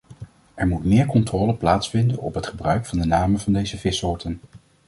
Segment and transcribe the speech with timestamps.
[0.55, 4.39] Er moet meer controle plaatsvinden op het gebruik van de namen van deze vissoorten.